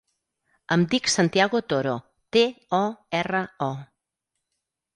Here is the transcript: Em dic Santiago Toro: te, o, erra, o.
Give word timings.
Em 0.75 0.85
dic 0.93 1.09
Santiago 1.15 1.61
Toro: 1.73 1.93
te, 2.37 2.43
o, 2.81 2.81
erra, 3.21 3.45
o. 3.67 3.71